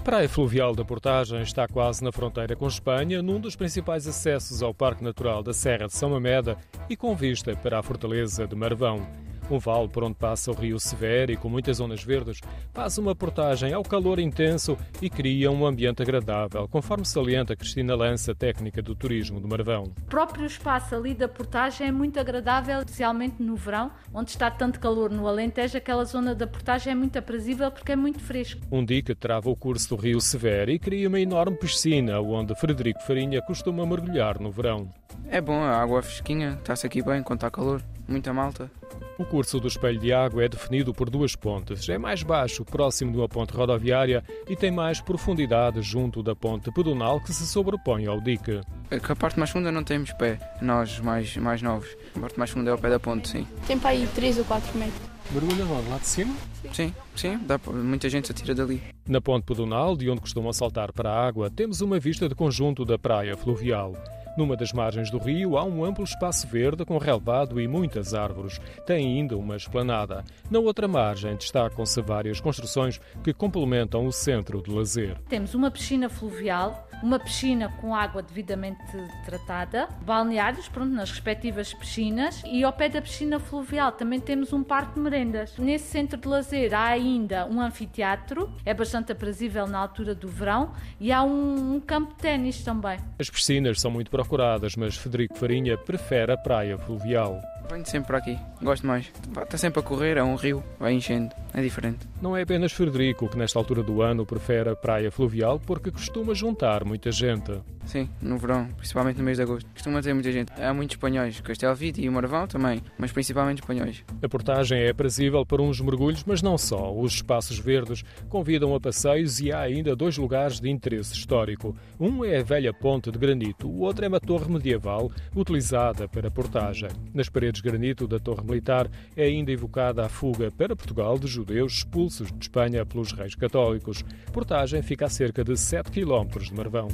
[0.00, 4.74] praia fluvial da Portagem está quase na fronteira com Espanha, num dos principais acessos ao
[4.74, 6.56] Parque Natural da Serra de São Mameda
[6.88, 9.25] e com vista para a fortaleza de Marvão.
[9.48, 12.40] Um vale por onde passa o rio Severo e com muitas zonas verdes,
[12.72, 18.34] faz uma portagem ao calor intenso e cria um ambiente agradável, conforme salienta Cristina Lança,
[18.34, 19.84] técnica do turismo do Marvão.
[19.84, 24.80] O próprio espaço ali da portagem é muito agradável, especialmente no verão, onde está tanto
[24.80, 28.60] calor no Alentejo, aquela zona da portagem é muito aprazível porque é muito fresco.
[28.70, 33.02] Um dique trava o curso do rio Severo e cria uma enorme piscina onde Frederico
[33.02, 34.88] Farinha costuma mergulhar no verão.
[35.28, 38.70] É bom, a água fresquinha, está-se aqui bem quando está calor, muita malta.
[39.18, 41.88] O curso do espelho de água é definido por duas pontes.
[41.88, 46.70] É mais baixo, próximo de uma ponte rodoviária, e tem mais profundidade junto da ponte
[46.70, 48.60] pedonal que se sobrepõe ao dique.
[48.90, 51.88] A parte mais funda não temos pé, nós mais, mais novos.
[52.14, 53.46] A parte mais funda é o pé da ponte, sim.
[53.66, 55.16] Tem para aí 3 ou 4 metros.
[55.30, 56.34] Mergulha logo lá de cima?
[56.72, 58.82] Sim, sim, dá, muita gente se atira dali.
[59.08, 62.84] Na ponte pedonal, de onde costumam saltar para a água, temos uma vista de conjunto
[62.84, 63.94] da praia fluvial.
[64.36, 68.60] Numa das margens do rio há um amplo espaço verde com relvado e muitas árvores.
[68.84, 70.22] Tem ainda uma esplanada.
[70.50, 75.16] Na outra margem destacam-se várias construções que complementam o centro de lazer.
[75.28, 78.82] Temos uma piscina fluvial, uma piscina com água devidamente
[79.24, 84.62] tratada, balneários, pronto, nas respectivas piscinas e ao pé da piscina fluvial também temos um
[84.62, 85.56] parque de merendas.
[85.56, 90.72] Nesse centro de lazer há ainda um anfiteatro, é bastante aprazível na altura do verão
[91.00, 92.98] e há um, um campo de ténis também.
[93.18, 97.40] As piscinas são muito procuradas, mas Federico Farinha prefere a praia fluvial.
[97.68, 99.10] Venho sempre para aqui, gosto mais.
[99.42, 102.06] Está sempre a correr, é um rio, vai enchendo, é diferente.
[102.22, 106.32] Não é apenas Frederico que, nesta altura do ano, prefere a praia fluvial porque costuma
[106.32, 107.60] juntar muita gente.
[107.86, 109.68] Sim, no verão, principalmente no mês de agosto.
[109.72, 110.52] Costuma ter muita gente.
[110.60, 114.04] Há muitos espanhóis, Castelvite e o Marvão também, mas principalmente espanhóis.
[114.20, 116.92] A portagem é aprazível para uns mergulhos, mas não só.
[116.92, 121.76] Os espaços verdes convidam a passeios e há ainda dois lugares de interesse histórico.
[121.98, 126.30] Um é a velha ponte de granito, o outro é uma torre medieval utilizada para
[126.30, 126.88] portagem.
[127.14, 131.26] Nas paredes de granito da torre militar é ainda evocada a fuga para Portugal de
[131.26, 134.04] judeus expulsos de Espanha pelos reis católicos.
[134.32, 136.88] Portagem fica a cerca de 7 km de Marvão.